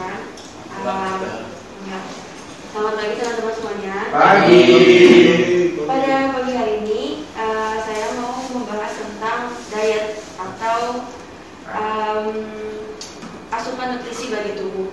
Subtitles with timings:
[0.00, 1.20] Um,
[1.84, 2.00] ya.
[2.72, 3.96] Selamat pagi teman-teman semuanya.
[4.08, 4.62] Pagi.
[5.84, 11.04] Pada pagi hari ini eh, saya mau membahas tentang diet atau
[11.68, 12.24] em,
[13.52, 14.88] asupan nutrisi bagi tubuh.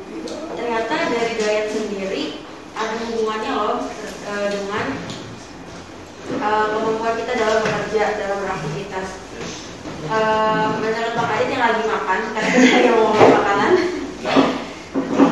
[0.60, 2.44] Ternyata dari diet sendiri
[2.76, 3.88] ada hubungannya loh
[4.28, 4.86] eh, dengan
[6.36, 9.08] eh, kemampuan kita dalam bekerja, dalam beraktivitas.
[10.04, 13.74] Eh, menurut Pak Adit yang lagi makan, karena lagi ngomongin makanan.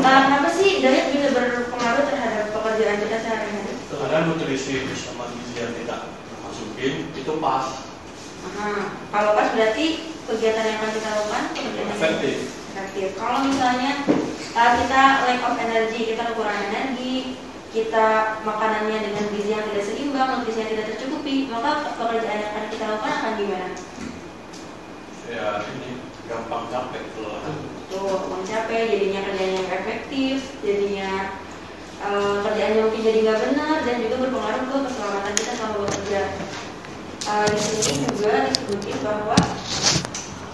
[0.05, 3.73] Eh, kenapa sih diet bisa berpengaruh terhadap pekerjaan kita sehari-hari?
[3.89, 6.09] Karena nutrisi sama gizi yang kita
[6.41, 7.85] masukin itu pas,
[8.45, 8.93] Aha.
[9.09, 12.37] Kalau pas berarti kegiatan yang akan kita lakukan yang efektif.
[12.73, 13.07] efektif.
[13.17, 14.05] Kalau misalnya
[14.53, 17.13] uh, kita lack of energy, kita kekurangan energi,
[17.73, 22.65] kita makanannya dengan gizi yang tidak seimbang, nutrisi yang tidak tercukupi, maka pekerjaan yang akan
[22.69, 23.69] kita lakukan akan gimana?
[25.25, 25.89] Ya ini
[26.29, 27.55] gampang capek kelelahan.
[27.85, 31.11] Tuh, capek, jadinya kerjaan yang efektif, jadinya
[32.03, 36.21] uh, kerjaannya mungkin jadi nggak benar dan juga berpengaruh ke keselamatan kita selama bekerja.
[37.25, 39.37] Uh, di sini juga disebutin bahwa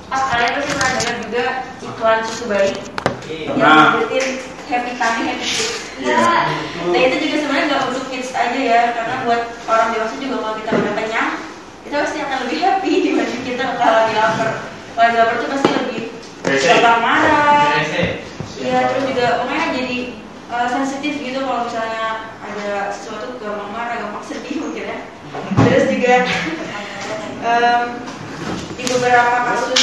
[0.08, 1.46] ah, kalian pasti pernah dengar juga
[1.84, 2.72] iklan susu bayi
[3.28, 3.76] yang Pernah.
[4.00, 4.28] disebutin
[4.72, 5.80] happy tummy happy kids.
[6.02, 10.56] Nah itu juga sebenarnya nggak untuk kids aja ya, karena buat orang dewasa juga kalau
[10.64, 11.30] kita udah kenyang,
[11.84, 14.50] kita pasti akan lebih happy dibanding kita kalau lagi lapar.
[14.96, 16.02] Kalau lagi lapar tuh pasti lebih
[16.42, 17.84] gampang marah.
[18.62, 19.91] Iya, terus juga makanya jadi
[20.52, 25.00] uh, sensitif gitu kalau misalnya ada sesuatu gampang marah, gampang sedih mungkin ya.
[25.66, 26.16] Terus juga
[27.42, 27.88] em,
[28.76, 29.82] di beberapa kasus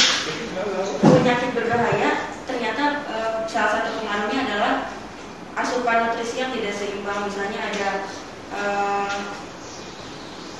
[1.01, 4.73] penyakit berbahaya ternyata eh, salah satu pengaruhnya adalah
[5.57, 7.29] asupan nutrisi yang tidak seimbang.
[7.29, 7.89] Misalnya ada
[8.55, 9.17] eh,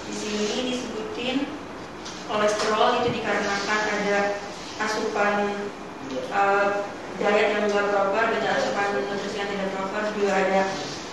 [0.09, 1.37] di sini disebutin
[2.29, 4.19] kolesterol itu dikarenakan ada
[4.81, 5.35] asupan
[6.11, 6.69] eh,
[7.19, 10.61] diet yang tidak proper, ada asupan nutrisi yang tidak proper, juga ada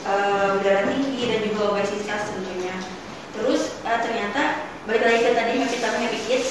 [0.06, 2.76] eh, darah tinggi dan juga obesitas tentunya.
[3.34, 4.42] Terus eh, ternyata
[4.86, 6.48] balik lagi ke tadi happy tummy happy kids,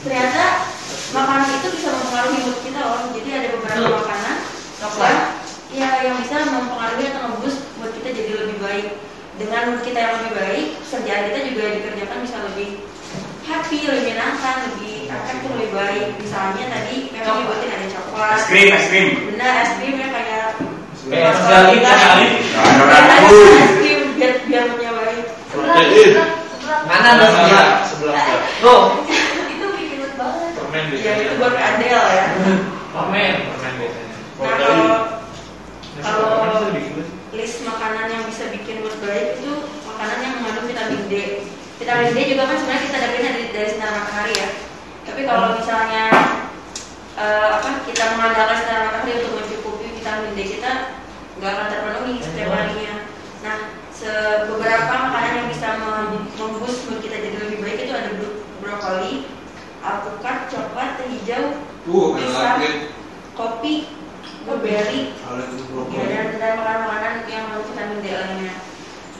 [0.00, 0.64] ternyata
[1.12, 3.00] makanan itu bisa mempengaruhi mood kita loh.
[3.12, 4.36] Jadi ada beberapa makanan
[4.80, 5.18] yang
[5.74, 8.86] ya yang bisa mempengaruhi atau ngeboost mood kita jadi lebih baik.
[9.34, 12.68] Dengan mood kita yang lebih baik, kerjaan kita juga dikerjakan bisa lebih
[13.44, 16.06] happy, lebih menyenangkan, lebih efektif, lebih baik.
[16.16, 17.83] Misalnya tadi memang nyebutin ada
[18.32, 19.08] Es krim, es krim.
[19.36, 20.46] Benar es krim ya kayak
[21.04, 22.16] Eh, Mas sekali, ada
[22.88, 23.20] Nah,
[23.60, 25.24] es krim biar biar baik.
[25.52, 26.10] Protein.
[26.88, 27.68] Mana ada sebelah?
[27.84, 28.24] Sebelah.
[28.64, 28.82] Tuh,
[29.52, 30.50] itu bikin mood banget.
[30.56, 32.24] Permen Ya itu buat adel ya.
[32.96, 33.34] permen.
[33.52, 34.16] Permen biasanya.
[34.40, 34.52] Nah
[36.02, 36.72] kalau kalau
[37.34, 39.52] list makanan yang bisa bikin mood baik itu
[39.84, 41.14] makanan yang mengandung vitamin D.
[41.76, 44.48] Vitamin D juga kan sebenarnya kita dapetin dari, dari sinar matahari ya.
[45.04, 46.04] Tapi kalau misalnya
[47.24, 50.72] eh, apa kita mengandalkan sinar matahari untuk mencukupi vitamin D kita
[51.40, 52.94] nggak akan terpenuhi setiap harinya.
[53.44, 53.58] Nah,
[54.44, 59.24] beberapa makanan yang bisa mem- memboost mood kita jadi lebih baik itu ada bro- brokoli,
[59.80, 61.44] alpukat, coklat, teh hijau,
[61.84, 62.64] Uh, pisang,
[63.36, 63.92] kopi,
[64.48, 66.08] blueberry, Kalau itu ya, brokoli.
[66.08, 68.54] dan dan makanan-makanan yang mengandung vitamin D lainnya.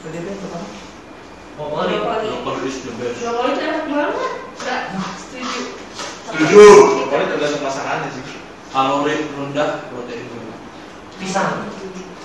[0.01, 1.95] Brokoli.
[2.01, 2.29] Brokoli.
[2.41, 3.17] Brokoli best.
[3.21, 4.17] Brokoli itu enak banget.
[4.65, 4.83] Enggak,
[5.21, 5.74] setuju.
[6.35, 6.65] Setuju.
[6.99, 8.25] Brokoli tergantung masakannya sih.
[8.75, 10.59] kalori rendah, protein rendah.
[11.23, 11.71] Pisang.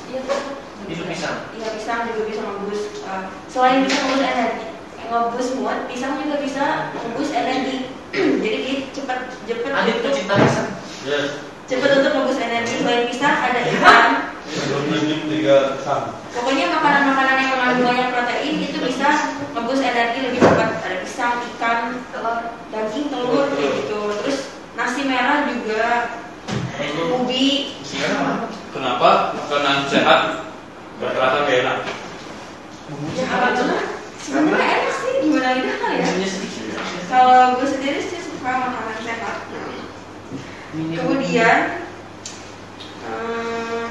[0.09, 0.41] Iya tuh.
[0.89, 1.53] Itu pisang.
[1.53, 2.81] Iya pisang juga bisa ngebus.
[3.05, 4.65] eh, selain bisa ngebus energi,
[5.05, 6.63] ngebus mood, pisang juga bisa
[6.97, 7.77] ngebus energi.
[8.41, 10.69] Jadi dia cepet cepet Adit untuk pecinta pisang.
[11.05, 11.45] Yes.
[11.69, 12.73] cepet untuk ngebus energi.
[12.81, 14.09] Selain pisang ada ikan.
[14.49, 16.17] Sebelum minum tiga pisang.
[16.33, 19.09] Pokoknya makanan-makanan yang mengandung banyak protein itu bisa
[19.53, 20.81] ngebus energi lebih cepat.
[20.81, 22.37] Ada pisang, ikan, telur,
[22.73, 24.01] daging, telur kayak gitu.
[24.25, 24.37] Terus
[24.73, 26.17] nasi merah juga,
[27.13, 27.77] ubi.
[28.69, 29.33] Kenapa?
[29.89, 30.21] Makanan sehat
[31.01, 31.77] rata-rata gak enak.
[33.17, 33.65] Ya apa tuh?
[34.21, 36.29] Sebenarnya enak sih gimana lidah kali ya.
[36.29, 36.77] Sedikit.
[37.09, 39.49] Kalau gue sendiri sih suka makanan sehat.
[40.77, 41.57] Kemudian
[43.01, 43.85] eh,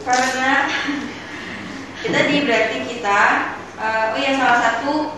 [0.00, 0.52] karena
[2.00, 3.20] kita di berarti kita
[3.76, 5.12] eh, oh ya salah satu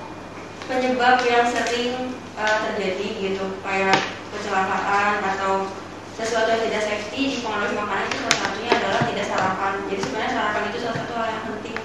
[0.66, 3.94] penyebab yang sering eh, terjadi gitu kayak
[4.34, 5.70] kecelakaan atau
[6.14, 9.72] sesuatu yang tidak safety di pengaruh makanan itu salah satunya adalah tidak sarapan.
[9.90, 11.76] Jadi sebenarnya sarapan itu salah satu hal yang penting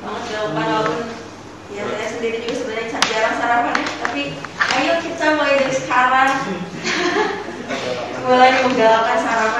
[0.00, 1.00] banget dilakukan walaupun
[1.70, 4.22] ya saya sendiri juga sebenarnya jarang sarapan ya tapi
[4.56, 6.30] ayo kita mulai dari sekarang.
[8.20, 9.59] Mulai menggalakkan sarapan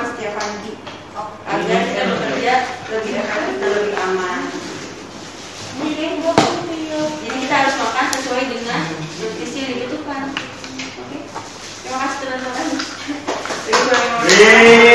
[14.40, 14.89] Yeah.